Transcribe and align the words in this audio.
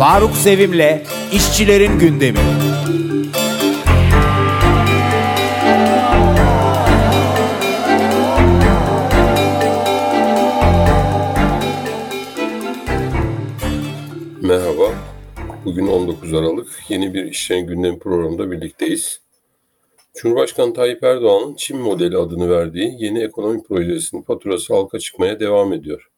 Faruk 0.00 0.36
Sevim'le 0.36 1.02
İşçilerin 1.32 1.98
Gündemi. 1.98 2.38
Merhaba. 14.42 14.94
Bugün 15.64 15.86
19 15.86 16.34
Aralık. 16.34 16.68
Yeni 16.88 17.14
bir 17.14 17.24
İşçilerin 17.24 17.66
Gündemi 17.66 17.98
programında 17.98 18.50
birlikteyiz. 18.50 19.20
Cumhurbaşkanı 20.14 20.74
Tayyip 20.74 21.04
Erdoğan'ın 21.04 21.54
Çin 21.54 21.78
modeli 21.78 22.16
adını 22.16 22.50
verdiği 22.50 22.96
yeni 22.98 23.22
ekonomi 23.22 23.62
projesinin 23.62 24.22
faturası 24.22 24.74
halka 24.74 24.98
çıkmaya 24.98 25.40
devam 25.40 25.72
ediyor. 25.72 26.10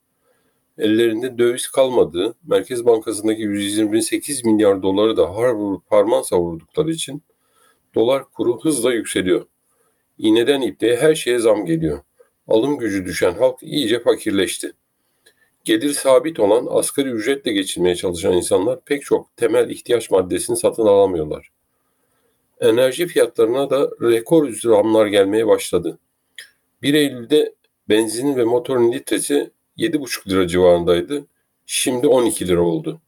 Ellerinde 0.78 1.38
döviz 1.38 1.68
kalmadığı, 1.68 2.34
Merkez 2.46 2.86
Bankası'ndaki 2.86 3.42
128 3.42 4.44
milyar 4.44 4.82
doları 4.82 5.16
da 5.16 5.34
har 5.34 5.56
parman 5.90 6.22
savurdukları 6.22 6.90
için 6.90 7.22
dolar 7.94 8.24
kuru 8.24 8.60
hızla 8.60 8.92
yükseliyor. 8.92 9.46
İğneden 10.18 10.60
ipliğe 10.60 10.96
her 10.96 11.14
şeye 11.14 11.38
zam 11.38 11.66
geliyor. 11.66 12.00
Alım 12.48 12.78
gücü 12.78 13.04
düşen 13.04 13.32
halk 13.32 13.62
iyice 13.62 14.00
fakirleşti. 14.00 14.72
Gelir 15.64 15.92
sabit 15.92 16.40
olan 16.40 16.66
asgari 16.70 17.08
ücretle 17.08 17.52
geçinmeye 17.52 17.96
çalışan 17.96 18.32
insanlar 18.32 18.80
pek 18.84 19.02
çok 19.02 19.36
temel 19.36 19.70
ihtiyaç 19.70 20.10
maddesini 20.10 20.56
satın 20.56 20.86
alamıyorlar. 20.86 21.48
Enerji 22.60 23.06
fiyatlarına 23.06 23.70
da 23.70 23.90
rekor 24.02 24.52
zamlar 24.52 25.06
gelmeye 25.06 25.46
başladı. 25.46 25.98
1 26.82 26.94
Eylül'de 26.94 27.54
benzinin 27.88 28.36
ve 28.36 28.44
motorun 28.44 28.92
litresi 28.92 29.50
7,5 29.78 30.30
lira 30.30 30.48
civarındaydı. 30.48 31.26
Şimdi 31.66 32.06
12 32.06 32.48
lira 32.48 32.62
oldu. 32.62 33.00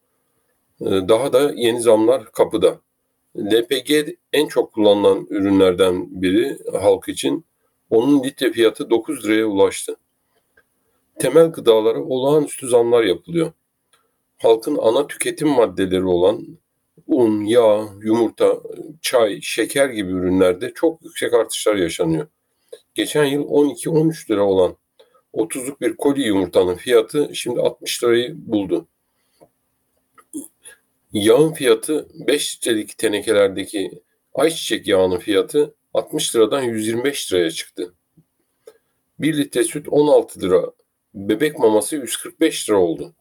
Ee, 0.81 0.85
daha 0.85 1.33
da 1.33 1.53
yeni 1.57 1.81
zamlar 1.81 2.33
kapıda. 2.33 2.81
LPG 3.37 4.09
en 4.33 4.49
çok 4.49 4.73
kullanılan 4.73 5.27
ürünlerden 5.31 6.23
biri 6.23 6.59
halk 6.73 7.09
için. 7.09 7.45
Onun 7.91 8.23
litre 8.23 8.53
fiyatı 8.53 8.91
9 8.91 9.25
liraya 9.25 9.47
ulaştı. 9.47 9.97
Temel 11.19 11.47
gıdalara 11.53 12.03
olağanüstü 12.03 12.69
zamlar 12.69 13.05
yapılıyor. 13.05 13.53
Halkın 14.39 14.79
ana 14.83 15.07
tüketim 15.07 15.49
maddeleri 15.49 16.05
olan 16.05 16.47
un, 17.07 17.45
yağ, 17.45 17.89
yumurta, 18.03 18.57
çay, 19.03 19.41
şeker 19.41 19.89
gibi 19.89 20.13
ürünlerde 20.13 20.73
çok 20.75 21.03
yüksek 21.05 21.35
artışlar 21.35 21.75
yaşanıyor. 21.75 22.27
Geçen 22.95 23.25
yıl 23.25 23.43
12-13 23.43 24.31
lira 24.31 24.43
olan 24.45 24.77
30'luk 25.35 25.81
bir 25.81 25.97
koli 25.97 26.23
yumurtanın 26.23 26.75
fiyatı 26.75 27.31
şimdi 27.35 27.61
60 27.61 28.05
lirayı 28.05 28.35
buldu. 28.37 28.87
Yağın 31.13 31.53
fiyatı 31.53 32.09
5 32.15 32.57
litrelik 32.57 32.99
tenekelerdeki 32.99 33.91
ayçiçek 34.35 34.87
yağının 34.87 35.19
fiyatı 35.19 35.75
60 35.95 36.37
liradan 36.37 36.63
125 36.63 37.33
liraya 37.33 37.51
çıktı. 37.51 37.95
1 39.19 39.37
litre 39.37 39.65
süt 39.65 39.89
16 39.89 40.41
lira, 40.41 40.73
bebek 41.15 41.59
maması 41.59 41.97
145 41.97 42.71
lira 42.71 42.79
oldu. 42.79 43.15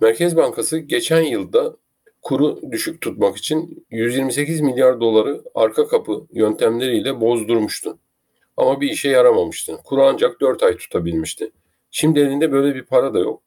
Merkez 0.00 0.36
Bankası 0.36 0.78
geçen 0.78 1.22
yılda 1.22 1.76
kuru 2.22 2.60
düşük 2.70 3.00
tutmak 3.00 3.36
için 3.36 3.86
128 3.90 4.60
milyar 4.60 5.00
doları 5.00 5.42
arka 5.54 5.88
kapı 5.88 6.26
yöntemleriyle 6.32 7.20
bozdurmuştu. 7.20 7.98
Ama 8.58 8.80
bir 8.80 8.90
işe 8.90 9.08
yaramamıştı. 9.08 9.76
Kuru 9.84 10.02
ancak 10.02 10.40
4 10.40 10.62
ay 10.62 10.76
tutabilmişti. 10.76 11.50
Şimdi 11.90 12.20
elinde 12.20 12.52
böyle 12.52 12.74
bir 12.74 12.82
para 12.82 13.14
da 13.14 13.18
yok. 13.18 13.42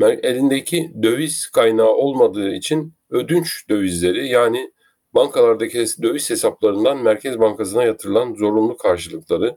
Elindeki 0.00 0.92
döviz 1.02 1.46
kaynağı 1.46 1.90
olmadığı 1.90 2.50
için 2.50 2.94
ödünç 3.10 3.68
dövizleri 3.68 4.28
yani 4.28 4.72
bankalardaki 5.14 5.84
döviz 6.02 6.30
hesaplarından 6.30 7.02
Merkez 7.02 7.40
Bankası'na 7.40 7.84
yatırılan 7.84 8.34
zorunlu 8.34 8.76
karşılıkları 8.76 9.56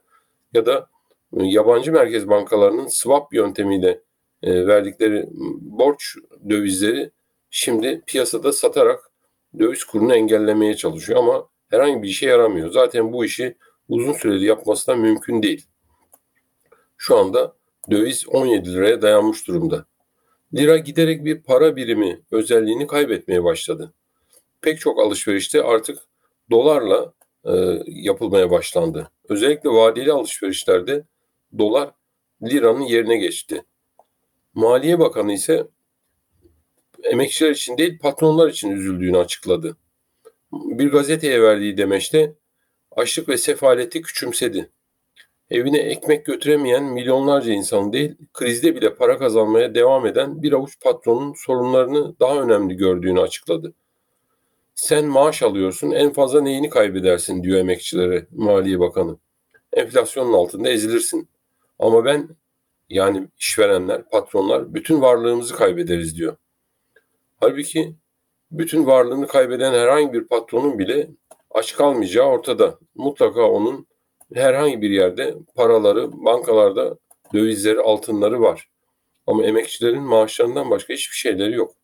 ya 0.53 0.65
da 0.65 0.89
e, 1.37 1.43
yabancı 1.43 1.91
merkez 1.91 2.29
bankalarının 2.29 2.87
swap 2.87 3.33
yöntemiyle 3.33 4.01
e, 4.43 4.67
verdikleri 4.67 5.25
borç 5.61 6.15
dövizleri 6.49 7.11
şimdi 7.49 8.01
piyasada 8.07 8.53
satarak 8.53 9.11
döviz 9.59 9.83
kurunu 9.83 10.15
engellemeye 10.15 10.75
çalışıyor 10.75 11.19
ama 11.19 11.47
herhangi 11.69 12.03
bir 12.03 12.07
işe 12.07 12.25
yaramıyor. 12.25 12.71
Zaten 12.71 13.13
bu 13.13 13.25
işi 13.25 13.57
uzun 13.89 14.13
süreli 14.13 14.45
yapması 14.45 14.87
da 14.87 14.95
mümkün 14.95 15.43
değil. 15.43 15.65
Şu 16.97 17.17
anda 17.17 17.55
döviz 17.91 18.27
17 18.27 18.73
liraya 18.73 19.01
dayanmış 19.01 19.47
durumda. 19.47 19.85
Lira 20.53 20.77
giderek 20.77 21.25
bir 21.25 21.43
para 21.43 21.75
birimi 21.75 22.21
özelliğini 22.31 22.87
kaybetmeye 22.87 23.43
başladı. 23.43 23.93
Pek 24.61 24.79
çok 24.79 24.99
alışverişte 24.99 25.63
artık 25.63 25.99
dolarla 26.51 27.13
e, 27.45 27.51
yapılmaya 27.87 28.51
başlandı. 28.51 29.11
Özellikle 29.29 29.69
vadeli 29.69 30.11
alışverişlerde 30.11 31.05
dolar 31.57 31.91
liranın 32.43 32.81
yerine 32.81 33.17
geçti. 33.17 33.65
Maliye 34.53 34.99
Bakanı 34.99 35.33
ise 35.33 35.67
emekçiler 37.03 37.51
için 37.51 37.77
değil 37.77 37.99
patronlar 37.99 38.49
için 38.49 38.71
üzüldüğünü 38.71 39.17
açıkladı. 39.17 39.77
Bir 40.51 40.91
gazeteye 40.91 41.41
verdiği 41.41 41.77
demeçte 41.77 42.35
açlık 42.95 43.29
ve 43.29 43.37
sefaleti 43.37 44.01
küçümsedi. 44.01 44.69
Evine 45.51 45.77
ekmek 45.77 46.25
götüremeyen 46.25 46.83
milyonlarca 46.83 47.51
insan 47.51 47.93
değil, 47.93 48.15
krizde 48.33 48.75
bile 48.75 48.95
para 48.95 49.17
kazanmaya 49.17 49.75
devam 49.75 50.05
eden 50.05 50.43
bir 50.43 50.53
avuç 50.53 50.79
patronun 50.81 51.33
sorunlarını 51.33 52.19
daha 52.19 52.41
önemli 52.41 52.75
gördüğünü 52.75 53.19
açıkladı. 53.21 53.73
Sen 54.75 55.05
maaş 55.05 55.43
alıyorsun, 55.43 55.91
en 55.91 56.13
fazla 56.13 56.41
neyini 56.41 56.69
kaybedersin 56.69 57.43
diyor 57.43 57.59
emekçilere 57.59 58.25
Maliye 58.31 58.79
Bakanı. 58.79 59.17
Enflasyonun 59.73 60.33
altında 60.33 60.69
ezilirsin. 60.69 61.29
Ama 61.79 62.05
ben 62.05 62.29
yani 62.89 63.27
işverenler, 63.39 64.09
patronlar 64.09 64.73
bütün 64.73 65.01
varlığımızı 65.01 65.55
kaybederiz 65.55 66.17
diyor. 66.17 66.35
Halbuki 67.39 67.95
bütün 68.51 68.85
varlığını 68.85 69.27
kaybeden 69.27 69.73
herhangi 69.73 70.13
bir 70.13 70.23
patronun 70.23 70.79
bile 70.79 71.09
aç 71.53 71.75
kalmayacağı 71.75 72.27
ortada. 72.27 72.79
Mutlaka 72.95 73.49
onun 73.49 73.87
herhangi 74.33 74.81
bir 74.81 74.89
yerde 74.89 75.35
paraları, 75.55 76.25
bankalarda 76.25 76.97
dövizleri, 77.33 77.79
altınları 77.79 78.41
var. 78.41 78.69
Ama 79.27 79.43
emekçilerin 79.43 80.03
maaşlarından 80.03 80.71
başka 80.71 80.93
hiçbir 80.93 81.15
şeyleri 81.15 81.53
yok. 81.53 81.75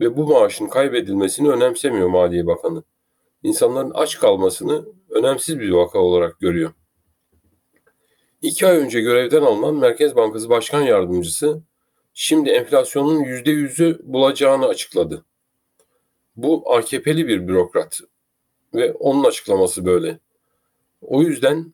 Ve 0.00 0.16
bu 0.16 0.26
maaşın 0.26 0.66
kaybedilmesini 0.66 1.50
önemsemiyor 1.50 2.08
Maliye 2.08 2.46
Bakanı. 2.46 2.82
İnsanların 3.42 3.92
aç 3.94 4.18
kalmasını 4.18 4.84
önemsiz 5.10 5.60
bir 5.60 5.70
vaka 5.70 5.98
olarak 5.98 6.40
görüyor. 6.40 6.72
İki 8.42 8.66
ay 8.66 8.76
önce 8.76 9.00
görevden 9.00 9.42
alınan 9.42 9.74
Merkez 9.74 10.16
Bankası 10.16 10.48
Başkan 10.48 10.82
Yardımcısı 10.82 11.62
şimdi 12.14 12.50
enflasyonun 12.50 13.24
yüzde 13.24 13.50
yüzü 13.50 14.00
bulacağını 14.02 14.66
açıkladı. 14.66 15.24
Bu 16.36 16.74
AKP'li 16.74 17.28
bir 17.28 17.48
bürokrat 17.48 18.00
ve 18.74 18.92
onun 18.92 19.24
açıklaması 19.24 19.84
böyle. 19.84 20.18
O 21.00 21.22
yüzden 21.22 21.72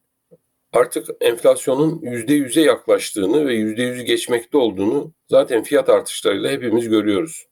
artık 0.72 1.08
enflasyonun 1.20 2.00
yüzde 2.02 2.34
yüze 2.34 2.60
yaklaştığını 2.60 3.46
ve 3.46 3.54
yüzde 3.54 3.82
yüzü 3.82 4.02
geçmekte 4.02 4.58
olduğunu 4.58 5.12
zaten 5.28 5.62
fiyat 5.62 5.88
artışlarıyla 5.88 6.50
hepimiz 6.50 6.88
görüyoruz. 6.88 7.46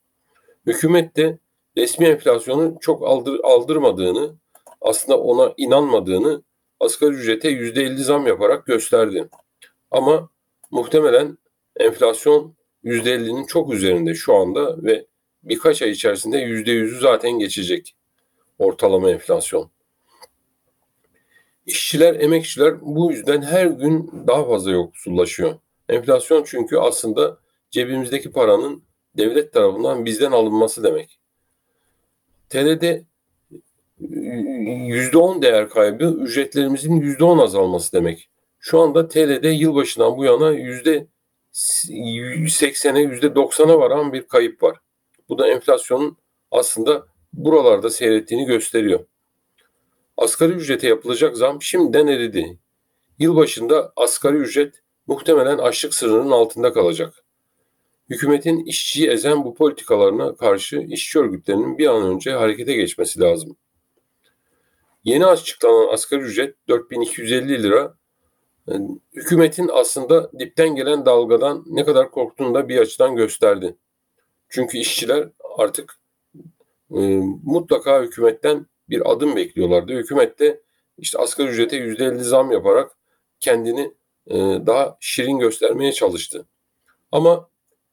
Hükümet 0.66 1.16
de 1.16 1.38
resmi 1.76 2.06
enflasyonu 2.06 2.76
çok 2.80 3.08
aldır, 3.08 3.40
aldırmadığını, 3.44 4.36
aslında 4.80 5.20
ona 5.20 5.54
inanmadığını 5.56 6.42
asgari 6.80 7.14
ücrete 7.14 7.48
yüzde 7.48 7.82
elli 7.82 8.02
zam 8.02 8.26
yaparak 8.26 8.66
gösterdi. 8.66 9.28
Ama 9.90 10.28
muhtemelen 10.70 11.38
enflasyon 11.76 12.54
yüzde 12.82 13.12
ellinin 13.12 13.46
çok 13.46 13.74
üzerinde 13.74 14.14
şu 14.14 14.34
anda 14.34 14.82
ve 14.82 15.06
birkaç 15.42 15.82
ay 15.82 15.90
içerisinde 15.90 16.38
yüzde 16.38 16.72
yüzü 16.72 17.00
zaten 17.00 17.38
geçecek 17.38 17.96
ortalama 18.58 19.10
enflasyon. 19.10 19.70
İşçiler, 21.66 22.20
emekçiler 22.20 22.80
bu 22.80 23.12
yüzden 23.12 23.42
her 23.42 23.66
gün 23.66 24.10
daha 24.26 24.48
fazla 24.48 24.70
yoksullaşıyor. 24.70 25.58
Enflasyon 25.88 26.44
çünkü 26.46 26.76
aslında 26.76 27.38
cebimizdeki 27.70 28.32
paranın 28.32 28.82
devlet 29.16 29.52
tarafından 29.52 30.04
bizden 30.04 30.32
alınması 30.32 30.82
demek. 30.82 31.18
TL'de 32.48 33.04
%10 34.00 35.42
değer 35.42 35.68
kaybı 35.68 36.04
ücretlerimizin 36.04 37.00
%10 37.00 37.42
azalması 37.42 37.92
demek. 37.92 38.30
Şu 38.58 38.80
anda 38.80 39.08
TL'de 39.08 39.48
yılbaşından 39.48 40.16
bu 40.16 40.24
yana 40.24 40.52
%80'e 40.52 43.02
%90'a 43.02 43.78
varan 43.78 44.12
bir 44.12 44.28
kayıp 44.28 44.62
var. 44.62 44.78
Bu 45.28 45.38
da 45.38 45.48
enflasyonun 45.48 46.16
aslında 46.50 47.06
buralarda 47.32 47.90
seyrettiğini 47.90 48.44
gösteriyor. 48.44 49.06
Asgari 50.16 50.52
ücrete 50.52 50.88
yapılacak 50.88 51.36
zam 51.36 51.62
şimdiden 51.62 52.06
eridi. 52.06 52.58
Yılbaşında 53.18 53.92
asgari 53.96 54.36
ücret 54.36 54.82
muhtemelen 55.06 55.58
açlık 55.58 55.94
sınırının 55.94 56.30
altında 56.30 56.72
kalacak. 56.72 57.24
Hükümetin 58.10 58.64
işçiyi 58.64 59.08
ezen 59.08 59.44
bu 59.44 59.54
politikalarına 59.54 60.36
karşı 60.36 60.76
işçi 60.76 61.18
örgütlerinin 61.18 61.78
bir 61.78 61.86
an 61.86 62.02
önce 62.02 62.30
harekete 62.30 62.74
geçmesi 62.74 63.20
lazım. 63.20 63.56
Yeni 65.04 65.26
açıklanan 65.26 65.92
asgari 65.92 66.20
ücret 66.20 66.56
4250 66.68 67.62
lira 67.62 67.94
hükümetin 69.14 69.70
aslında 69.72 70.30
dipten 70.38 70.76
gelen 70.76 71.06
dalgadan 71.06 71.64
ne 71.66 71.84
kadar 71.84 72.10
korktuğunu 72.10 72.54
da 72.54 72.68
bir 72.68 72.78
açıdan 72.78 73.16
gösterdi. 73.16 73.76
Çünkü 74.48 74.78
işçiler 74.78 75.28
artık 75.58 76.01
e, 76.96 77.00
mutlaka 77.44 78.02
hükümetten 78.02 78.66
bir 78.88 79.12
adım 79.12 79.36
bekliyorlardı. 79.36 79.92
Hükümet 79.92 80.38
de 80.38 80.62
işte 80.98 81.18
asgari 81.18 81.48
ücrete 81.48 81.76
%50 81.76 82.18
zam 82.18 82.52
yaparak 82.52 82.96
kendini 83.40 83.94
e, 84.26 84.36
daha 84.66 84.96
şirin 85.00 85.38
göstermeye 85.38 85.92
çalıştı. 85.92 86.46
Ama 87.12 87.48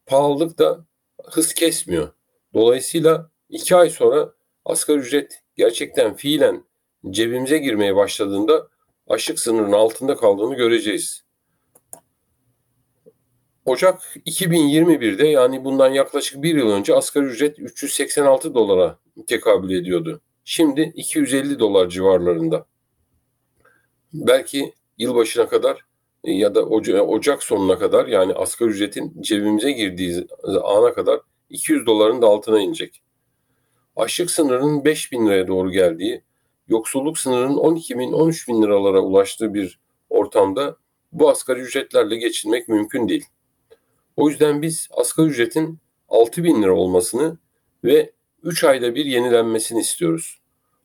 pahalılık 0.05 0.59
da 0.59 0.85
hız 1.23 1.53
kesmiyor. 1.53 2.09
Dolayısıyla 2.53 3.31
iki 3.49 3.75
ay 3.75 3.89
sonra 3.89 4.33
asgari 4.65 4.97
ücret 4.97 5.43
gerçekten 5.55 6.15
fiilen 6.15 6.63
cebimize 7.09 7.57
girmeye 7.57 7.95
başladığında 7.95 8.67
açlık 9.07 9.39
sınırının 9.39 9.71
altında 9.71 10.15
kaldığını 10.15 10.55
göreceğiz. 10.55 11.23
Ocak 13.69 14.01
2021'de 14.25 15.27
yani 15.27 15.63
bundan 15.63 15.89
yaklaşık 15.89 16.43
bir 16.43 16.55
yıl 16.55 16.69
önce 16.69 16.95
asgari 16.95 17.25
ücret 17.25 17.59
386 17.59 18.53
dolara 18.53 18.99
tekabül 19.27 19.81
ediyordu. 19.81 20.21
Şimdi 20.43 20.93
250 20.95 21.59
dolar 21.59 21.89
civarlarında. 21.89 22.65
Belki 24.13 24.73
yılbaşına 24.97 25.47
kadar 25.47 25.85
ya 26.23 26.55
da 26.55 26.65
Ocak 26.65 27.43
sonuna 27.43 27.79
kadar 27.79 28.07
yani 28.07 28.33
asgari 28.33 28.69
ücretin 28.69 29.21
cebimize 29.21 29.71
girdiği 29.71 30.27
ana 30.63 30.93
kadar 30.93 31.19
200 31.49 31.85
doların 31.85 32.21
da 32.21 32.27
altına 32.27 32.59
inecek. 32.59 33.01
Açlık 33.95 34.31
sınırının 34.31 34.85
5 34.85 35.11
bin 35.11 35.25
liraya 35.27 35.47
doğru 35.47 35.71
geldiği, 35.71 36.23
yoksulluk 36.67 37.19
sınırının 37.19 37.57
12 37.57 37.99
bin 37.99 38.11
13 38.11 38.47
bin 38.47 38.61
liralara 38.61 38.99
ulaştığı 38.99 39.53
bir 39.53 39.79
ortamda 40.09 40.75
bu 41.11 41.29
asgari 41.29 41.59
ücretlerle 41.59 42.15
geçinmek 42.15 42.67
mümkün 42.67 43.09
değil. 43.09 43.25
O 44.19 44.29
yüzden 44.29 44.61
biz 44.61 44.87
asgari 44.91 45.27
ücretin 45.27 45.79
6 46.09 46.43
bin 46.43 46.63
lira 46.63 46.73
olmasını 46.73 47.37
ve 47.83 48.11
3 48.43 48.63
ayda 48.63 48.95
bir 48.95 49.05
yenilenmesini 49.05 49.79
istiyoruz. 49.79 50.39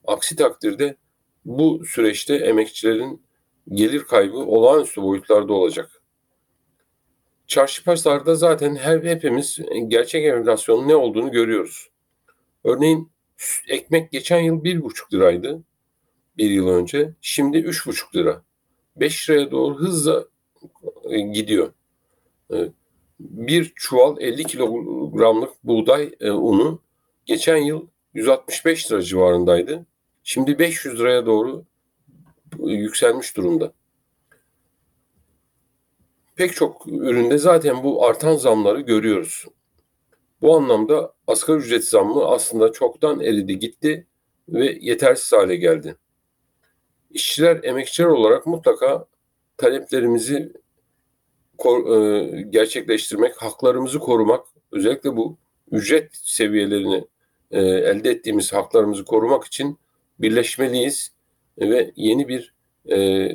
Aksi 0.06 0.36
takdirde 0.36 0.96
bu 1.44 1.84
süreçte 1.86 2.34
emekçilerin 2.34 3.22
gelir 3.68 4.04
kaybı 4.04 4.36
olağanüstü 4.36 5.02
boyutlarda 5.02 5.52
olacak. 5.52 6.02
Çarşı 7.46 7.84
pazarda 7.84 8.34
zaten 8.34 8.76
her 8.76 9.02
hepimiz 9.02 9.58
gerçek 9.88 10.24
enflasyonun 10.24 10.88
ne 10.88 10.96
olduğunu 10.96 11.30
görüyoruz. 11.30 11.88
Örneğin 12.64 13.10
ekmek 13.68 14.12
geçen 14.12 14.40
yıl 14.40 14.64
bir 14.64 14.82
buçuk 14.82 15.14
liraydı 15.14 15.62
bir 16.36 16.50
yıl 16.50 16.68
önce. 16.68 17.12
Şimdi 17.20 17.58
üç 17.58 17.86
buçuk 17.86 18.16
lira. 18.16 18.42
Beş 18.96 19.30
liraya 19.30 19.50
doğru 19.50 19.78
hızla 19.78 20.24
e, 21.10 21.20
gidiyor. 21.20 21.72
Bir 23.20 23.72
çuval 23.74 24.16
50 24.20 24.44
kilogramlık 24.44 25.64
buğday 25.64 26.14
e, 26.20 26.30
unu 26.30 26.80
geçen 27.26 27.56
yıl 27.56 27.86
165 28.14 28.92
lira 28.92 29.02
civarındaydı. 29.02 29.86
Şimdi 30.22 30.58
500 30.58 30.98
liraya 31.00 31.26
doğru 31.26 31.64
yükselmiş 32.58 33.36
durumda. 33.36 33.72
Pek 36.36 36.54
çok 36.54 36.86
üründe 36.86 37.38
zaten 37.38 37.84
bu 37.84 38.06
artan 38.06 38.36
zamları 38.36 38.80
görüyoruz. 38.80 39.44
Bu 40.42 40.56
anlamda 40.56 41.14
asgari 41.26 41.58
ücret 41.58 41.88
zammı 41.88 42.24
aslında 42.24 42.72
çoktan 42.72 43.20
eridi 43.20 43.58
gitti 43.58 44.06
ve 44.48 44.78
yetersiz 44.80 45.32
hale 45.32 45.56
geldi. 45.56 45.96
İşçiler, 47.10 47.60
emekçiler 47.64 48.06
olarak 48.06 48.46
mutlaka 48.46 49.06
taleplerimizi 49.56 50.36
e, 50.36 50.63
gerçekleştirmek, 52.50 53.42
haklarımızı 53.42 53.98
korumak, 53.98 54.46
özellikle 54.72 55.16
bu 55.16 55.36
ücret 55.70 56.10
seviyelerini 56.12 57.04
e, 57.50 57.60
elde 57.60 58.10
ettiğimiz 58.10 58.52
haklarımızı 58.52 59.04
korumak 59.04 59.44
için 59.44 59.78
birleşmeliyiz 60.18 61.12
ve 61.58 61.92
yeni 61.96 62.28
bir 62.28 62.54
e, 62.90 63.28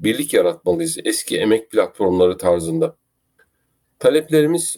birlik 0.00 0.34
yaratmalıyız 0.34 0.98
eski 1.04 1.38
emek 1.38 1.70
platformları 1.70 2.38
tarzında. 2.38 2.96
Taleplerimiz 3.98 4.76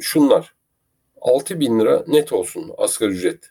şunlar. 0.00 0.54
6 1.20 1.60
bin 1.60 1.80
lira 1.80 2.04
net 2.06 2.32
olsun 2.32 2.72
asgari 2.78 3.10
ücret. 3.10 3.50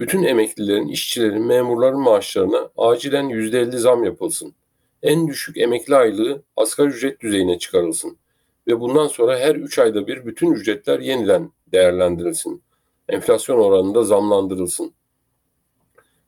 Bütün 0.00 0.22
emeklilerin, 0.22 0.88
işçilerin, 0.88 1.46
memurların 1.46 2.00
maaşlarına 2.00 2.70
acilen 2.76 3.28
%50 3.28 3.76
zam 3.76 4.04
yapılsın. 4.04 4.54
En 5.02 5.28
düşük 5.28 5.56
emekli 5.56 5.96
aylığı 5.96 6.42
asgari 6.56 6.88
ücret 6.88 7.20
düzeyine 7.20 7.58
çıkarılsın. 7.58 8.18
Ve 8.66 8.80
bundan 8.80 9.06
sonra 9.06 9.38
her 9.38 9.54
3 9.54 9.78
ayda 9.78 10.06
bir 10.06 10.26
bütün 10.26 10.52
ücretler 10.52 11.00
yeniden 11.00 11.52
değerlendirilsin. 11.72 12.62
Enflasyon 13.08 13.58
oranında 13.58 14.02
zamlandırılsın. 14.02 14.92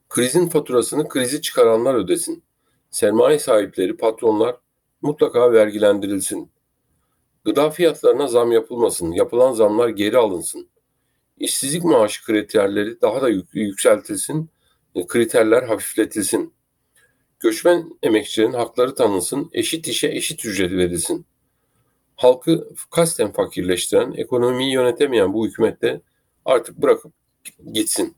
Krizin 0.08 0.48
faturasını 0.48 1.08
krizi 1.08 1.42
çıkaranlar 1.42 1.94
ödesin. 1.94 2.42
Sermaye 2.90 3.38
sahipleri, 3.38 3.96
patronlar 3.96 4.56
mutlaka 5.02 5.52
vergilendirilsin. 5.52 6.50
Gıda 7.44 7.70
fiyatlarına 7.70 8.26
zam 8.26 8.52
yapılmasın, 8.52 9.12
yapılan 9.12 9.52
zamlar 9.52 9.88
geri 9.88 10.18
alınsın. 10.18 10.68
İşsizlik 11.38 11.84
maaşı 11.84 12.24
kriterleri 12.24 13.00
daha 13.00 13.22
da 13.22 13.28
yükseltilsin, 13.52 14.50
kriterler 15.08 15.62
hafifletilsin. 15.62 16.52
Göçmen 17.40 17.90
emekçilerin 18.02 18.52
hakları 18.52 18.94
tanınsın, 18.94 19.50
eşit 19.52 19.88
işe 19.88 20.08
eşit 20.08 20.44
ücret 20.44 20.72
verilsin. 20.72 21.26
Halkı 22.16 22.68
kasten 22.90 23.32
fakirleştiren, 23.32 24.12
ekonomiyi 24.16 24.72
yönetemeyen 24.72 25.32
bu 25.32 25.46
hükümette 25.46 26.00
artık 26.44 26.82
bırakıp 26.82 27.12
gitsin. 27.72 28.14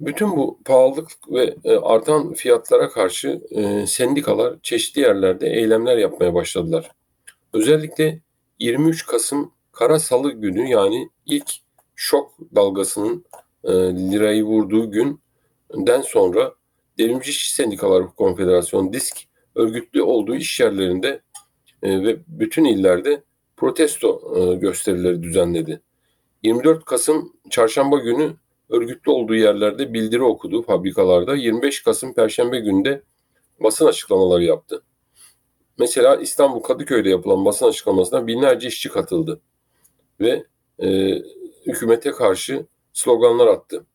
Bütün 0.00 0.36
bu 0.36 0.58
pahalılık 0.64 1.10
ve 1.28 1.56
e, 1.64 1.76
artan 1.76 2.34
fiyatlara 2.34 2.88
karşı 2.88 3.40
e, 3.50 3.86
sendikalar 3.86 4.54
çeşitli 4.62 5.00
yerlerde 5.00 5.48
eylemler 5.48 5.96
yapmaya 5.96 6.34
başladılar. 6.34 6.90
Özellikle 7.52 8.20
23 8.58 9.06
Kasım 9.06 9.52
Kara 9.72 9.98
Salı 9.98 10.32
günü 10.32 10.68
yani 10.68 11.08
ilk 11.26 11.50
şok 11.94 12.32
dalgasının 12.54 13.24
e, 13.64 13.72
lirayı 14.10 14.44
vurduğu 14.44 14.90
günden 14.90 16.00
sonra 16.00 16.54
Devrimci 16.98 17.30
İşçi 17.30 17.54
Sendikaları 17.54 18.06
Konfederasyonu 18.06 18.92
DISK 18.92 19.16
örgütlü 19.54 20.02
olduğu 20.02 20.34
iş 20.34 20.60
yerlerinde 20.60 21.20
ve 21.82 22.16
bütün 22.26 22.64
illerde 22.64 23.22
protesto 23.56 24.20
gösterileri 24.60 25.22
düzenledi. 25.22 25.80
24 26.42 26.84
Kasım 26.84 27.32
çarşamba 27.50 27.98
günü 27.98 28.34
örgütlü 28.68 29.10
olduğu 29.10 29.34
yerlerde 29.34 29.92
bildiri 29.92 30.22
okudu 30.22 30.62
fabrikalarda. 30.62 31.36
25 31.36 31.82
Kasım 31.82 32.14
Perşembe 32.14 32.60
günde 32.60 33.02
basın 33.60 33.86
açıklamaları 33.86 34.44
yaptı. 34.44 34.82
Mesela 35.78 36.16
İstanbul 36.16 36.60
Kadıköy'de 36.60 37.08
yapılan 37.08 37.44
basın 37.44 37.66
açıklamasına 37.66 38.26
binlerce 38.26 38.68
işçi 38.68 38.88
katıldı 38.88 39.40
ve 40.20 40.44
e, 40.82 41.18
hükümete 41.66 42.10
karşı 42.10 42.66
sloganlar 42.92 43.46
attı. 43.46 43.86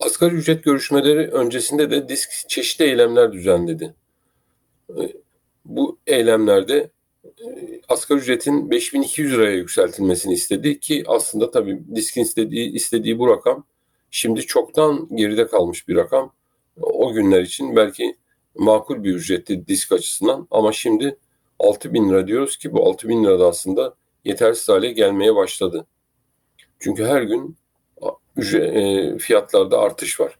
Asgari 0.00 0.34
ücret 0.34 0.64
görüşmeleri 0.64 1.28
öncesinde 1.28 1.90
de 1.90 2.08
disk 2.08 2.48
çeşitli 2.48 2.84
eylemler 2.84 3.32
düzenledi. 3.32 3.94
E, 4.90 5.02
bu 5.64 5.98
eylemlerde 6.06 6.90
e, 7.24 7.80
asgari 7.88 8.18
ücretin 8.18 8.70
5200 8.70 9.32
liraya 9.32 9.56
yükseltilmesini 9.56 10.32
istedi 10.32 10.80
ki 10.80 11.04
aslında 11.06 11.50
tabii 11.50 11.82
diskin 11.94 12.22
istediği, 12.22 12.72
istediği 12.72 13.18
bu 13.18 13.28
rakam 13.28 13.64
şimdi 14.10 14.40
çoktan 14.40 15.08
geride 15.16 15.46
kalmış 15.46 15.88
bir 15.88 15.96
rakam. 15.96 16.32
O 16.80 17.12
günler 17.12 17.42
için 17.42 17.76
belki 17.76 18.16
makul 18.54 19.04
bir 19.04 19.14
ücretti 19.14 19.66
disk 19.66 19.92
açısından 19.92 20.48
ama 20.50 20.72
şimdi 20.72 21.18
6000 21.58 22.10
lira 22.10 22.26
diyoruz 22.26 22.56
ki 22.56 22.72
bu 22.72 22.88
6000 22.88 23.24
lira 23.24 23.40
da 23.40 23.46
aslında 23.46 23.94
yetersiz 24.24 24.68
hale 24.68 24.92
gelmeye 24.92 25.36
başladı. 25.36 25.86
Çünkü 26.78 27.04
her 27.04 27.22
gün 27.22 27.56
fiyatlarda 29.18 29.78
artış 29.78 30.20
var. 30.20 30.38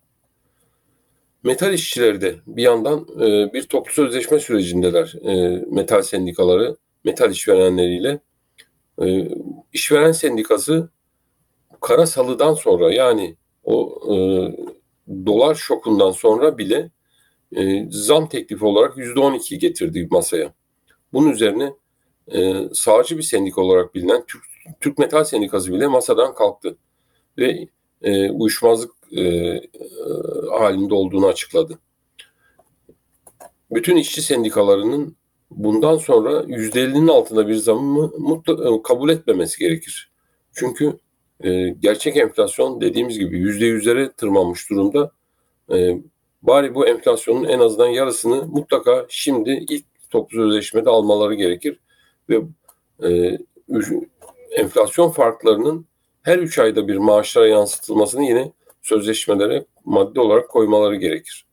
Metal 1.43 1.73
işçileri 1.73 2.21
de 2.21 2.35
bir 2.47 2.63
yandan 2.63 3.07
e, 3.21 3.53
bir 3.53 3.63
toplu 3.63 3.93
sözleşme 3.93 4.39
sürecindeler 4.39 5.15
e, 5.23 5.65
metal 5.71 6.03
sendikaları, 6.03 6.77
metal 7.05 7.31
işverenleriyle. 7.31 8.21
E, 9.03 9.29
işveren 9.73 10.13
sendikası 10.13 10.89
kara 11.81 12.07
salıdan 12.07 12.55
sonra 12.55 12.93
yani 12.93 13.37
o 13.65 14.01
e, 14.09 14.17
dolar 15.27 15.55
şokundan 15.55 16.11
sonra 16.11 16.59
bile 16.59 16.91
e, 17.57 17.87
zam 17.91 18.29
teklifi 18.29 18.65
olarak 18.65 18.97
%12 18.97 19.57
getirdi 19.57 20.09
masaya. 20.11 20.55
Bunun 21.13 21.31
üzerine 21.31 21.73
e, 22.29 22.55
sağcı 22.75 23.19
bir 23.19 23.23
sendika 23.23 23.61
olarak 23.61 23.95
bilinen 23.95 24.25
Türk, 24.27 24.43
Türk 24.81 24.99
Metal 24.99 25.25
Sendikası 25.25 25.73
bile 25.73 25.87
masadan 25.87 26.35
kalktı 26.35 26.77
ve 27.39 27.69
e, 28.03 28.31
uyuşmazlık 28.31 28.91
e, 29.13 29.23
e, 29.23 29.61
halinde 30.59 30.95
olduğunu 30.95 31.27
açıkladı. 31.27 31.79
Bütün 33.71 33.97
işçi 33.97 34.23
sendikalarının 34.23 35.17
bundan 35.51 35.97
sonra 35.97 36.31
%50'nin 36.31 37.09
altında 37.09 37.49
bir 37.49 37.55
zamı 37.55 38.13
mutlaka 38.19 38.75
e, 38.75 38.83
kabul 38.83 39.11
etmemesi 39.11 39.59
gerekir. 39.59 40.11
Çünkü 40.53 40.99
e, 41.41 41.69
gerçek 41.69 42.17
enflasyon 42.17 42.81
dediğimiz 42.81 43.19
gibi 43.19 43.39
%100'lere 43.39 44.13
tırmanmış 44.13 44.71
durumda. 44.71 45.13
E, 45.73 45.99
bari 46.43 46.75
bu 46.75 46.87
enflasyonun 46.87 47.45
en 47.45 47.59
azından 47.59 47.89
yarısını 47.89 48.45
mutlaka 48.45 49.07
şimdi 49.09 49.67
ilk 49.71 49.85
toplu 50.11 50.37
sözleşmede 50.37 50.91
almaları 50.91 51.35
gerekir 51.35 51.81
ve 52.29 52.43
e, 53.03 53.39
enflasyon 54.51 55.11
farklarının 55.11 55.87
her 56.23 56.39
üç 56.39 56.59
ayda 56.59 56.89
bir 56.89 56.97
maaşlara 56.97 57.47
yansıtılmasını 57.47 58.25
yine 58.25 58.53
sözleşmelere 58.83 59.65
madde 59.85 60.21
olarak 60.21 60.49
koymaları 60.49 60.97
gerekir. 60.97 61.47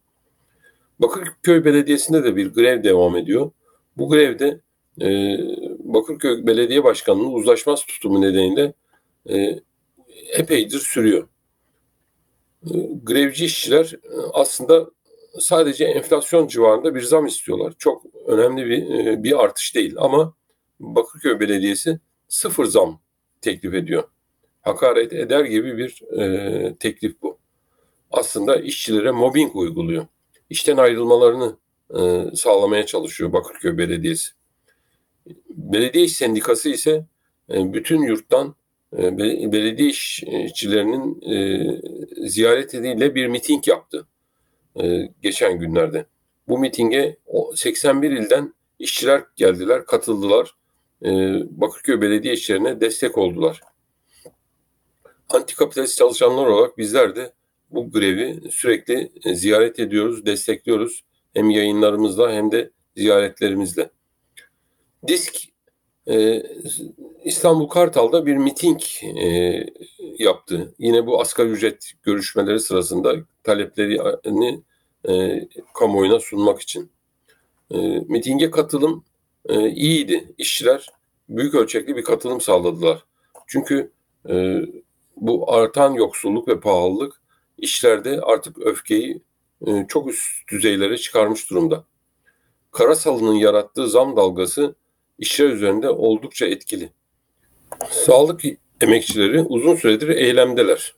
Bakırköy 1.00 1.66
Belediyesi'nde 1.66 2.24
de 2.24 2.36
bir 2.36 2.54
grev 2.54 2.84
devam 2.84 3.18
ediyor. 3.18 3.52
Bu 3.98 4.10
grevde 4.10 4.62
e, 5.02 5.38
Bakırköy 5.80 6.48
Belediye 6.48 6.84
Başkanı'nın 6.84 7.34
uzlaşmaz 7.34 7.86
tutumu 7.86 8.22
nedeniyle 8.22 8.74
e, 9.30 9.60
epeydir 10.32 10.80
sürüyor. 10.80 11.28
E, 12.64 12.74
grevci 13.04 13.46
işçiler 13.46 13.94
e, 14.04 14.16
aslında 14.34 14.90
sadece 15.40 15.86
enflasyon 15.86 16.48
civarında 16.48 16.96
bir 16.96 17.02
zam 17.02 17.26
istiyorlar. 17.26 17.74
Çok 17.78 18.04
önemli 18.28 18.66
bir 18.66 19.06
e, 19.06 19.24
bir 19.24 19.44
artış 19.44 19.76
değil 19.76 19.96
ama 19.98 20.34
Bakırköy 20.80 21.40
Belediyesi 21.40 22.00
sıfır 22.28 22.66
zam 22.66 23.02
teklif 23.42 23.74
ediyor. 23.74 24.04
Hakaret 24.68 25.14
eder 25.14 25.46
gibi 25.46 25.78
bir 25.78 26.20
e, 26.20 26.76
teklif 26.76 27.22
bu. 27.22 27.38
Aslında 28.12 28.56
işçilere 28.56 29.12
mobbing 29.12 29.56
uyguluyor. 29.56 30.06
İşten 30.50 30.78
ayrılmalarını 30.78 31.58
e, 32.00 32.36
sağlamaya 32.36 32.86
çalışıyor 32.86 33.34
Bakırköy 33.34 33.78
Belediyesi. 33.78 34.32
Belediye 35.50 36.06
İş 36.06 36.16
Sendikası 36.16 36.70
ise 36.70 37.06
e, 37.52 37.74
bütün 37.74 38.02
yurttan 38.02 38.56
e, 38.98 39.18
belediye 39.52 39.90
işçilerinin 39.90 41.22
e, 41.22 42.30
ziyaretiyle 42.30 43.16
bir 43.16 43.28
miting 43.28 43.68
yaptı 43.68 44.08
e, 44.82 45.10
geçen 45.22 45.60
günlerde. 45.60 46.06
Bu 46.48 46.60
mitinge 46.60 47.18
81 47.56 48.12
ilden 48.12 48.54
işçiler 48.80 49.24
geldiler, 49.36 49.86
katıldılar. 49.86 50.56
E, 51.06 51.10
Bakırköy 51.62 52.02
Belediye 52.02 52.34
işçilerine 52.34 52.82
destek 52.82 53.18
oldular. 53.18 53.62
Antikapitalist 55.30 55.98
çalışanlar 55.98 56.46
olarak 56.46 56.78
bizler 56.78 57.16
de 57.16 57.34
bu 57.70 57.92
grevi 57.92 58.52
sürekli 58.52 59.12
e, 59.26 59.36
ziyaret 59.36 59.80
ediyoruz, 59.80 60.26
destekliyoruz. 60.26 61.04
Hem 61.34 61.50
yayınlarımızla 61.50 62.32
hem 62.32 62.52
de 62.52 62.72
ziyaretlerimizle. 62.96 63.90
Disk 65.08 65.36
e, 66.10 66.44
İstanbul 67.24 67.68
Kartal'da 67.68 68.26
bir 68.26 68.38
miting 68.38 68.82
e, 69.04 69.66
yaptı. 70.20 70.74
Yine 70.80 71.06
bu 71.06 71.22
asgari 71.22 71.50
ücret 71.50 71.92
görüşmeleri 72.04 72.60
sırasında 72.60 73.16
taleplerini 73.44 74.64
e, 75.10 75.42
kamuoyuna 75.74 76.20
sunmak 76.20 76.62
için. 76.62 76.92
E, 77.72 77.78
mitinge 78.08 78.52
katılım 78.52 79.04
e, 79.46 79.70
iyiydi. 79.70 80.34
İşçiler 80.38 80.90
büyük 81.30 81.56
ölçekli 81.56 81.96
bir 81.96 82.04
katılım 82.04 82.42
sağladılar. 82.42 83.06
Çünkü 83.48 83.92
e, 84.30 84.62
bu 85.22 85.54
artan 85.54 85.94
yoksulluk 85.94 86.48
ve 86.48 86.60
pahalılık 86.60 87.22
işlerde 87.58 88.22
artık 88.22 88.60
öfkeyi 88.60 89.22
e, 89.68 89.86
çok 89.88 90.10
üst 90.10 90.52
düzeylere 90.52 90.98
çıkarmış 90.98 91.50
durumda. 91.50 91.86
Karasalı'nın 92.72 93.34
yarattığı 93.34 93.90
zam 93.90 94.16
dalgası 94.16 94.76
işler 95.20 95.50
üzerinde 95.50 95.90
oldukça 95.90 96.46
etkili. 96.46 96.90
Sağlık 97.90 98.42
emekçileri 98.82 99.42
uzun 99.42 99.76
süredir 99.76 100.08
eylemdeler. 100.08 100.96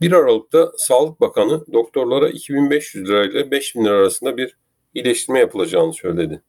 1 0.00 0.12
Aralık'ta 0.12 0.72
Sağlık 0.76 1.20
Bakanı 1.20 1.72
doktorlara 1.72 2.28
2500 2.28 3.08
lira 3.08 3.24
ile 3.24 3.50
5000 3.50 3.84
lira 3.84 3.94
arasında 3.94 4.36
bir 4.36 4.56
iyileştirme 4.94 5.38
yapılacağını 5.38 5.92
söyledi. 5.92 6.42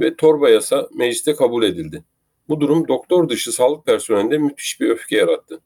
Ve 0.00 0.16
torba 0.16 0.50
yasa 0.50 0.88
mecliste 0.94 1.34
kabul 1.34 1.62
edildi. 1.62 2.04
Bu 2.48 2.60
durum 2.60 2.88
doktor 2.88 3.28
dışı 3.28 3.52
sağlık 3.52 3.86
personelinde 3.86 4.38
müthiş 4.38 4.80
bir 4.80 4.90
öfke 4.90 5.16
yarattı. 5.16 5.60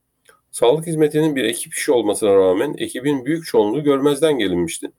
Sağlık 0.51 0.87
hizmetinin 0.87 1.37
bir 1.37 1.45
ekip 1.45 1.75
işi 1.75 1.93
olmasına 1.93 2.35
rağmen 2.35 2.75
ekibin 2.79 3.25
büyük 3.25 3.47
çoğunluğu 3.47 3.83
görmezden 3.83 4.39
gelinmişti. 4.39 4.93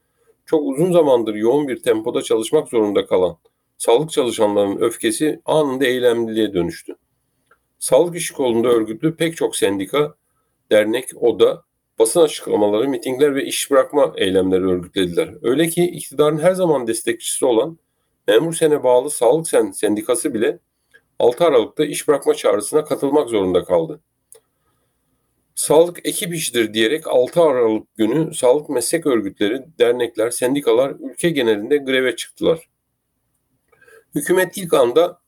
Çok 0.46 0.68
uzun 0.68 0.92
zamandır 0.92 1.36
yoğun 1.36 1.68
bir 1.68 1.84
tempoda 1.84 2.22
çalışmak 2.22 2.68
zorunda 2.68 3.06
kalan 3.06 3.38
sağlık 3.78 4.12
çalışanlarının 4.12 4.82
öfkesi 4.82 5.42
anında 5.46 5.86
eylemliliğe 5.86 6.54
dönüştü. 6.54 6.96
Sağlık 7.80 8.16
işi 8.16 8.34
kolunda 8.34 8.68
örgütlü 8.68 9.16
pek 9.16 9.38
çok 9.38 9.56
sendika, 9.56 10.16
dernek, 10.72 11.10
oda, 11.16 11.64
basın 12.00 12.22
açıklamaları, 12.22 12.90
mitingler 12.90 13.36
ve 13.36 13.46
iş 13.46 13.72
bırakma 13.72 14.14
eylemleri 14.18 14.66
örgütlediler. 14.66 15.34
Öyle 15.42 15.68
ki 15.68 15.84
iktidarın 15.84 16.38
her 16.38 16.54
zaman 16.54 16.88
destekçisi 16.88 17.46
olan 17.46 17.78
memur 18.28 18.54
sene 18.54 18.84
bağlı 18.84 19.10
Sağlık 19.10 19.48
Sen 19.48 19.72
Sendikası 19.72 20.34
bile 20.34 20.60
6 21.20 21.46
Aralık'ta 21.46 21.86
iş 21.86 22.08
bırakma 22.08 22.34
çağrısına 22.34 22.86
katılmak 22.86 23.30
zorunda 23.30 23.64
kaldı. 23.64 24.02
Sağlık 25.70 26.00
ekip 26.04 26.34
işidir 26.34 26.74
diyerek 26.74 27.08
6 27.08 27.42
Aralık 27.42 27.96
günü 27.96 28.34
sağlık 28.34 28.70
meslek 28.70 29.06
örgütleri, 29.06 29.66
dernekler, 29.80 30.30
sendikalar 30.30 30.96
ülke 31.00 31.30
genelinde 31.30 31.78
greve 31.78 32.16
çıktılar. 32.16 32.70
Hükümet 34.16 34.58
ilk 34.58 34.74
anda 34.74 35.20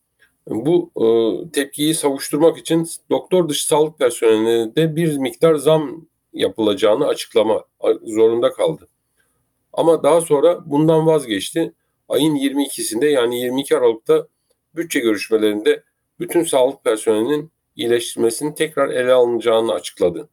bu 0.47 0.91
e, 0.95 1.05
tepkiyi 1.51 1.93
savuşturmak 1.93 2.57
için 2.57 2.87
doktor 3.09 3.49
dışı 3.49 3.67
sağlık 3.67 3.99
personeline 3.99 4.75
de 4.75 4.95
bir 4.95 5.17
miktar 5.17 5.55
zam 5.55 6.05
yapılacağını 6.33 7.07
açıklama 7.07 7.65
zorunda 8.03 8.51
kaldı. 8.53 8.87
Ama 9.73 10.03
daha 10.03 10.21
sonra 10.21 10.69
bundan 10.71 11.05
vazgeçti. 11.05 11.73
Ayın 12.09 12.35
22'sinde 12.35 13.05
yani 13.05 13.41
22 13.41 13.77
Aralık'ta 13.77 14.27
bütçe 14.75 14.99
görüşmelerinde 14.99 15.83
bütün 16.19 16.43
sağlık 16.43 16.83
personelinin 16.83 17.51
iyileştirmesinin 17.81 18.53
tekrar 18.53 18.89
ele 18.89 19.13
alınacağını 19.13 19.73
açıkladı. 19.73 20.29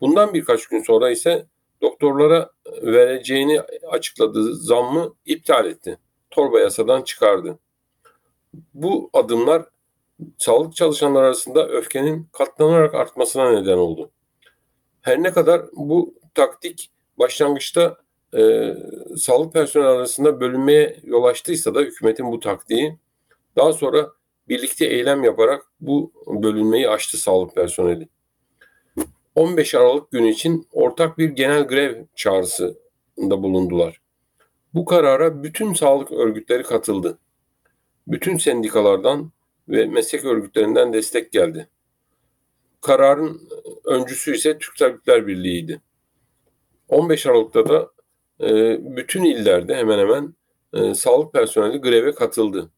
Bundan 0.00 0.34
birkaç 0.34 0.66
gün 0.66 0.82
sonra 0.82 1.10
ise 1.10 1.46
doktorlara 1.82 2.50
vereceğini 2.82 3.60
açıkladığı 3.88 4.54
zammı 4.54 5.14
iptal 5.26 5.66
etti. 5.66 5.98
Torba 6.30 6.60
yasadan 6.60 7.02
çıkardı. 7.02 7.58
Bu 8.74 9.10
adımlar 9.12 9.64
sağlık 10.38 10.76
çalışanlar 10.76 11.22
arasında 11.22 11.68
öfkenin 11.68 12.28
katlanarak 12.32 12.94
artmasına 12.94 13.50
neden 13.50 13.76
oldu. 13.76 14.10
Her 15.00 15.22
ne 15.22 15.32
kadar 15.32 15.62
bu 15.72 16.14
taktik 16.34 16.90
başlangıçta 17.18 17.96
e, 18.36 18.74
sağlık 19.16 19.52
personeli 19.52 19.88
arasında 19.88 20.40
bölünmeye 20.40 21.00
yol 21.04 21.24
açtıysa 21.24 21.74
da 21.74 21.80
hükümetin 21.80 22.32
bu 22.32 22.40
taktiği 22.40 22.98
daha 23.56 23.72
sonra 23.72 24.12
birlikte 24.48 24.86
eylem 24.86 25.24
yaparak 25.24 25.66
bu 25.80 26.12
bölünmeyi 26.26 26.88
aştı 26.88 27.18
sağlık 27.18 27.54
personeli. 27.54 28.08
15 29.34 29.74
Aralık 29.74 30.10
günü 30.10 30.28
için 30.28 30.68
ortak 30.72 31.18
bir 31.18 31.28
genel 31.28 31.66
grev 31.66 32.04
çağrısında 32.14 33.42
bulundular. 33.42 34.00
Bu 34.74 34.84
karara 34.84 35.42
bütün 35.42 35.72
sağlık 35.72 36.12
örgütleri 36.12 36.62
katıldı. 36.62 37.18
Bütün 38.08 38.36
sendikalardan 38.36 39.32
ve 39.68 39.86
meslek 39.86 40.24
örgütlerinden 40.24 40.92
destek 40.92 41.32
geldi. 41.32 41.68
Kararın 42.80 43.48
öncüsü 43.84 44.34
ise 44.34 44.58
Türk 44.58 44.76
Tabipler 44.76 45.26
Birliği'ydi. 45.26 45.80
15 46.88 47.26
Aralık'ta 47.26 47.68
da 47.68 47.90
e, 48.40 48.78
bütün 48.96 49.24
illerde 49.24 49.76
hemen 49.76 49.98
hemen 49.98 50.34
e, 50.72 50.94
sağlık 50.94 51.32
personeli 51.32 51.80
greve 51.80 52.14
katıldı. 52.14 52.70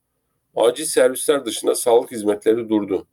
Acil 0.57 0.85
servisler 0.85 1.45
dışında 1.45 1.75
sağlık 1.75 2.13
hizmetleri 2.13 2.69
durdu. 2.69 3.07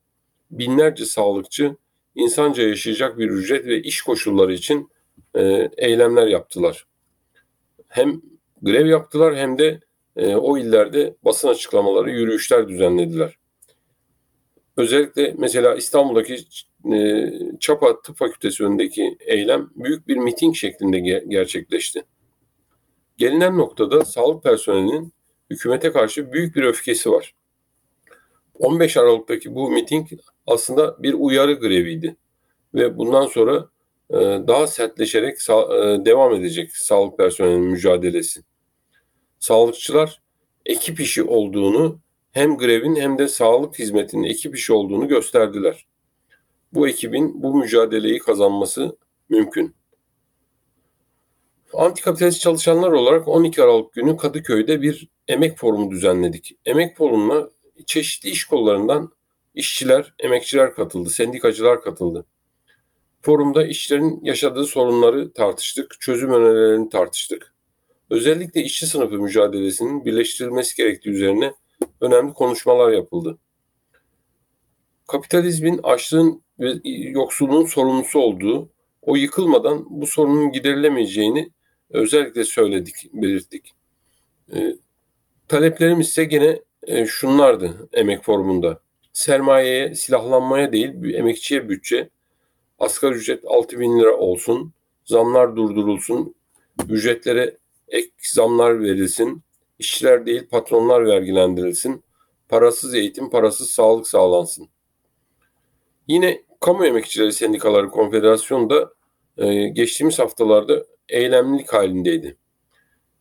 Binlerce 0.52 1.06
sağlıkçı 1.06 1.76
insanca 2.16 2.64
yaşayacak 2.64 3.18
bir 3.18 3.30
ücret 3.30 3.66
ve 3.66 3.82
iş 3.82 4.02
koşulları 4.02 4.54
için 4.54 4.90
e, 5.36 5.70
eylemler 5.78 6.28
yaptılar. 6.28 6.86
Hem 7.88 8.22
grev 8.62 8.86
yaptılar 8.86 9.36
hem 9.36 9.58
de 9.58 9.80
e, 10.16 10.36
o 10.36 10.58
illerde 10.58 11.16
basın 11.26 11.48
açıklamaları, 11.48 12.12
yürüyüşler 12.12 12.68
düzenlediler. 12.68 13.38
Özellikle 14.78 15.36
mesela 15.38 15.76
İstanbul'daki 15.76 16.38
e, 16.94 17.32
Çapa 17.60 18.02
Tıp 18.02 18.18
Fakültesi 18.18 18.64
önündeki 18.64 19.18
eylem 19.20 19.70
büyük 19.76 20.08
bir 20.08 20.18
miting 20.18 20.56
şeklinde 20.56 21.00
ge- 21.00 21.30
gerçekleşti. 21.30 22.04
Gelinen 23.18 23.58
noktada 23.58 24.06
sağlık 24.06 24.44
personelinin 24.44 25.14
hükümete 25.54 25.92
karşı 25.92 26.32
büyük 26.32 26.56
bir 26.56 26.64
öfkesi 26.64 27.12
var. 27.12 27.36
15 28.54 28.98
Aralık'taki 28.98 29.56
bu 29.56 29.72
miting 29.72 30.08
aslında 30.48 31.04
bir 31.04 31.14
uyarı 31.14 31.54
greviydi. 31.54 32.16
Ve 32.74 32.98
bundan 32.98 33.26
sonra 33.26 33.70
e, 34.10 34.16
daha 34.48 34.68
sertleşerek 34.68 35.38
e, 35.50 36.06
devam 36.06 36.34
edecek 36.34 36.78
sağlık 36.78 37.18
personelinin 37.18 37.72
mücadelesi. 37.72 38.42
Sağlıkçılar 39.40 40.22
ekip 40.66 41.00
işi 41.00 41.24
olduğunu 41.24 42.00
hem 42.32 42.58
grevin 42.58 42.96
hem 42.96 43.18
de 43.18 43.28
sağlık 43.28 43.80
hizmetinin 43.80 44.24
ekip 44.24 44.56
işi 44.58 44.74
olduğunu 44.74 45.08
gösterdiler. 45.08 45.88
Bu 46.74 46.88
ekibin 46.88 47.44
bu 47.44 47.56
mücadeleyi 47.56 48.20
kazanması 48.20 48.98
mümkün. 49.30 49.76
Antikapitalist 51.74 52.42
çalışanlar 52.42 52.92
olarak 52.92 53.28
12 53.28 53.64
Aralık 53.64 53.94
günü 53.94 54.18
Kadıköy'de 54.18 54.82
bir 54.82 55.08
emek 55.28 55.58
forumu 55.58 55.92
düzenledik. 55.92 56.58
Emek 56.66 56.98
forumuna 56.98 57.50
çeşitli 57.86 58.30
iş 58.30 58.46
kollarından 58.46 59.12
işçiler, 59.56 60.14
emekçiler 60.20 60.74
katıldı, 60.74 61.10
sendikacılar 61.10 61.82
katıldı. 61.82 62.26
Forumda 63.22 63.68
işçilerin 63.68 64.20
yaşadığı 64.24 64.66
sorunları 64.66 65.34
tartıştık, 65.34 65.96
çözüm 66.00 66.34
önerilerini 66.34 66.90
tartıştık. 66.90 67.54
Özellikle 68.10 68.62
işçi 68.62 68.88
sınıfı 68.88 69.16
mücadelesinin 69.16 70.06
birleştirilmesi 70.06 70.76
gerektiği 70.76 71.10
üzerine 71.10 71.54
önemli 72.02 72.34
konuşmalar 72.34 72.92
yapıldı. 72.92 73.38
Kapitalizmin 75.08 75.80
açlığın 75.84 76.44
ve 76.60 76.74
yoksulluğun 77.10 77.66
sorumlusu 77.66 78.20
olduğu, 78.20 78.70
o 79.02 79.16
yıkılmadan 79.16 79.86
bu 79.90 80.08
sorunun 80.08 80.52
giderilemeyeceğini 80.52 81.52
özellikle 81.94 82.44
söyledik, 82.44 82.96
belirttik. 83.14 83.74
E, 84.56 84.76
taleplerimiz 85.48 86.08
ise 86.08 86.24
gene 86.24 86.60
e, 86.84 87.06
şunlardı 87.06 87.90
emek 87.94 88.24
formunda. 88.24 88.80
Sermayeye, 89.14 89.96
silahlanmaya 89.96 90.72
değil, 90.72 91.14
emekçiye 91.14 91.70
bütçe, 91.70 92.10
asgari 92.80 93.14
ücret 93.14 93.44
6 93.48 93.80
bin 93.80 94.00
lira 94.00 94.18
olsun, 94.18 94.74
zamlar 95.06 95.56
durdurulsun, 95.56 96.36
ücretlere 96.90 97.58
ek 97.88 98.12
zamlar 98.22 98.82
verilsin, 98.82 99.42
işçiler 99.80 100.26
değil 100.26 100.48
patronlar 100.50 101.06
vergilendirilsin, 101.06 102.04
parasız 102.50 102.94
eğitim, 102.94 103.30
parasız 103.30 103.70
sağlık 103.70 104.08
sağlansın. 104.08 104.70
Yine 106.08 106.44
Kamu 106.60 106.86
Emekçileri 106.86 107.34
Sendikaları 107.34 107.90
Konfederasyonu 107.90 108.70
da 108.70 108.94
e, 109.38 109.68
geçtiğimiz 109.68 110.20
haftalarda 110.20 110.86
eylemlilik 111.10 111.74
halindeydi. 111.74 112.38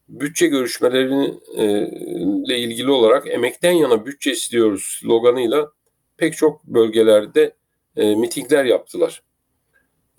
Bütçe 0.09 0.47
görüşmeleriyle 0.47 2.59
ilgili 2.59 2.91
olarak 2.91 3.27
emekten 3.27 3.73
yana 3.73 4.07
bütçe 4.07 4.31
istiyoruz 4.31 4.99
sloganıyla 5.01 5.73
pek 6.17 6.37
çok 6.37 6.65
bölgelerde 6.65 7.55
e, 7.97 8.15
mitingler 8.15 8.65
yaptılar. 8.65 9.23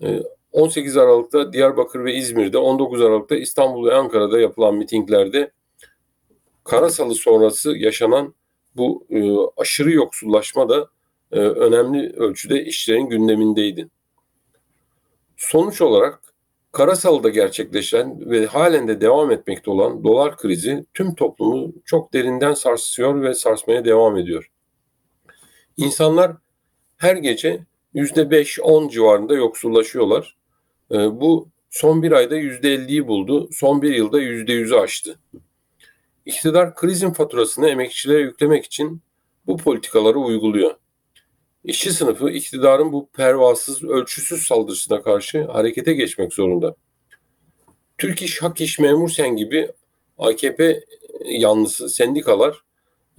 E, 0.02 0.22
18 0.52 0.96
Aralık'ta 0.96 1.52
Diyarbakır 1.52 2.04
ve 2.04 2.14
İzmir'de, 2.14 2.58
19 2.58 3.00
Aralık'ta 3.00 3.36
İstanbul 3.36 3.86
ve 3.86 3.94
Ankara'da 3.94 4.40
yapılan 4.40 4.74
mitinglerde 4.74 5.50
Karasalı 6.64 7.14
sonrası 7.14 7.76
yaşanan 7.76 8.34
bu 8.76 9.06
e, 9.10 9.30
aşırı 9.56 9.90
yoksullaşma 9.90 10.68
da 10.68 10.88
e, 11.32 11.38
önemli 11.38 12.12
ölçüde 12.16 12.64
işlerin 12.64 13.06
gündemindeydi. 13.06 13.88
Sonuç 15.36 15.80
olarak 15.80 16.20
Karasalı'da 16.74 17.28
gerçekleşen 17.28 18.30
ve 18.30 18.46
halen 18.46 18.88
de 18.88 19.00
devam 19.00 19.30
etmekte 19.30 19.70
olan 19.70 20.04
dolar 20.04 20.36
krizi 20.36 20.84
tüm 20.94 21.14
toplumu 21.14 21.72
çok 21.84 22.12
derinden 22.12 22.54
sarsıyor 22.54 23.22
ve 23.22 23.34
sarsmaya 23.34 23.84
devam 23.84 24.16
ediyor. 24.16 24.50
İnsanlar 25.76 26.32
her 26.96 27.16
gece 27.16 27.64
%5-10 27.94 28.90
civarında 28.90 29.34
yoksullaşıyorlar. 29.34 30.36
E, 30.92 30.94
bu 30.94 31.48
son 31.70 32.02
bir 32.02 32.12
ayda 32.12 32.36
%50'yi 32.36 33.06
buldu, 33.06 33.48
son 33.52 33.82
bir 33.82 33.94
yılda 33.94 34.22
%100'ü 34.22 34.76
aştı. 34.76 35.18
İktidar 36.26 36.74
krizin 36.74 37.10
faturasını 37.10 37.68
emekçilere 37.68 38.20
yüklemek 38.20 38.64
için 38.64 39.02
bu 39.46 39.56
politikaları 39.56 40.18
uyguluyor. 40.18 40.74
İşçi 41.64 41.92
sınıfı 41.92 42.30
iktidarın 42.30 42.92
bu 42.92 43.08
pervasız, 43.12 43.84
ölçüsüz 43.84 44.46
saldırısına 44.46 45.02
karşı 45.02 45.44
harekete 45.44 45.92
geçmek 45.92 46.32
zorunda. 46.32 46.74
Türk 47.98 48.22
İş, 48.22 48.42
Hak 48.42 48.60
İş, 48.60 48.78
Memur 48.78 49.08
Sen 49.08 49.36
gibi 49.36 49.70
AKP 50.18 50.84
yanlısı 51.24 51.88
sendikalar 51.88 52.64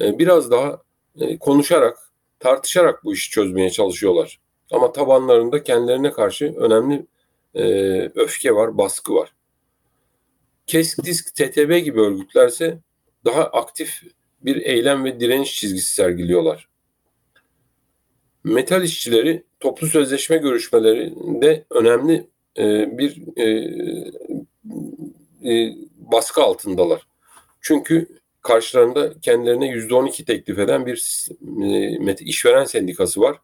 e, 0.02 0.20
biraz 0.20 0.52
daha 0.52 0.82
e, 1.20 1.38
konuşarak, 1.38 1.98
tartışarak 2.40 3.04
bu 3.04 3.14
işi 3.14 3.32
çözmeye 3.32 3.70
çalışıyorlar. 3.70 4.40
Ama 4.72 4.92
tabanlarında 4.92 5.64
kendilerine 5.64 6.12
karşı 6.12 6.54
önemli 6.58 7.06
e, 7.56 7.64
öfke 8.16 8.56
var, 8.56 8.78
baskı 8.78 9.14
var. 9.16 9.34
KESK, 10.68 11.06
DİSK, 11.06 11.36
TTB 11.36 11.78
gibi 11.78 12.02
örgütlerse 12.02 12.80
daha 13.26 13.44
aktif 13.44 14.04
bir 14.42 14.56
eylem 14.56 15.06
ve 15.06 15.20
direniş 15.20 15.56
çizgisi 15.56 15.94
sergiliyorlar. 15.94 16.75
Metal 18.46 18.84
işçileri 18.84 19.44
toplu 19.60 19.88
sözleşme 19.88 20.38
görüşmelerinde 20.38 21.66
önemli 21.70 22.28
e, 22.58 22.98
bir 22.98 23.22
e, 23.38 23.46
e, 25.52 25.76
baskı 25.98 26.42
altındalar. 26.42 27.08
Çünkü 27.62 28.08
karşılarında 28.42 29.20
kendilerine 29.20 29.68
yüzde 29.68 29.96
on 29.96 30.06
iki 30.06 30.26
teklif 30.26 30.60
eden 30.60 30.86
bir 30.86 31.28
e, 31.64 32.16
işveren 32.20 32.66
sendikası 32.66 33.22
var. 33.22 33.38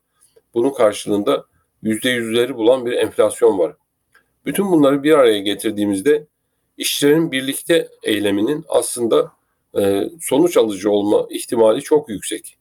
Bunun 0.53 0.73
karşılığında 0.73 1.45
yüzde 1.81 2.09
yüzleri 2.09 2.55
bulan 2.55 2.85
bir 2.85 2.91
enflasyon 2.91 3.59
var. 3.59 3.75
Bütün 4.45 4.71
bunları 4.71 5.03
bir 5.03 5.13
araya 5.13 5.39
getirdiğimizde 5.39 6.27
işçilerin 6.77 7.31
birlikte 7.31 7.87
eyleminin 8.03 8.65
aslında 8.69 9.31
e, 9.79 10.09
sonuç 10.21 10.57
alıcı 10.57 10.91
olma 10.91 11.27
ihtimali 11.29 11.81
çok 11.81 12.09
yüksek. 12.09 12.60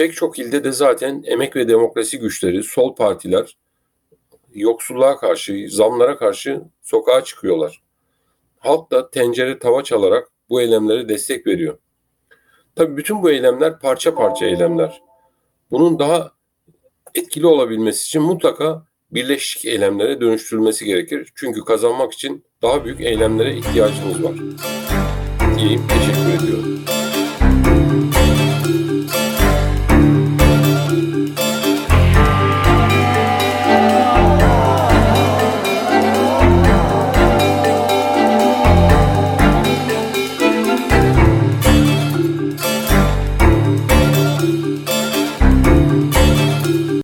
Pek 0.00 0.14
çok 0.14 0.38
ilde 0.38 0.64
de 0.64 0.72
zaten 0.72 1.22
emek 1.26 1.56
ve 1.56 1.68
demokrasi 1.68 2.18
güçleri, 2.18 2.62
sol 2.62 2.94
partiler 2.94 3.56
yoksulluğa 4.54 5.16
karşı, 5.16 5.66
zamlara 5.68 6.16
karşı 6.16 6.62
sokağa 6.82 7.24
çıkıyorlar. 7.24 7.82
Halk 8.58 8.92
da 8.92 9.10
tencere 9.10 9.58
tava 9.58 9.84
çalarak 9.84 10.28
bu 10.48 10.60
eylemlere 10.60 11.08
destek 11.08 11.46
veriyor. 11.46 11.78
Tabii 12.76 12.96
bütün 12.96 13.22
bu 13.22 13.30
eylemler 13.30 13.78
parça 13.78 14.14
parça 14.14 14.46
eylemler. 14.46 15.02
Bunun 15.70 15.98
daha 15.98 16.32
etkili 17.14 17.46
olabilmesi 17.46 18.06
için 18.06 18.22
mutlaka 18.22 18.86
birleşik 19.10 19.64
eylemlere 19.64 20.20
dönüştürülmesi 20.20 20.84
gerekir. 20.84 21.32
Çünkü 21.34 21.64
kazanmak 21.64 22.12
için 22.12 22.44
daha 22.62 22.84
büyük 22.84 23.00
eylemlere 23.00 23.56
ihtiyacımız 23.56 24.24
var. 24.24 24.34
Diyeyim, 25.58 25.82
teşekkür 25.88 26.44
ediyorum. 26.44 26.69